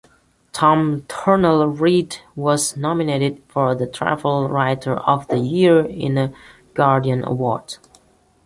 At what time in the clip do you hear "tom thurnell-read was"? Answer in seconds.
0.51-2.75